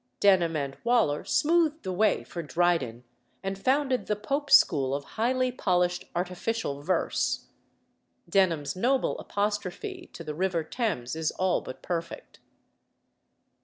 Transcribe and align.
Denham 0.19 0.55
and 0.55 0.75
Waller 0.83 1.23
smoothed 1.23 1.83
the 1.83 1.93
way 1.93 2.23
for 2.23 2.41
Dryden, 2.41 3.03
and 3.43 3.55
founded 3.63 4.07
the 4.07 4.15
Pope 4.15 4.49
school 4.49 4.95
of 4.95 5.03
highly 5.03 5.51
polished 5.51 6.05
artificial 6.15 6.81
verse. 6.81 7.45
Denham's 8.27 8.75
noble 8.75 9.19
apostrophe 9.19 10.09
to 10.13 10.23
the 10.23 10.33
river 10.33 10.63
Thames 10.63 11.15
is 11.15 11.29
all 11.29 11.61
but 11.61 11.83
perfect. 11.83 12.39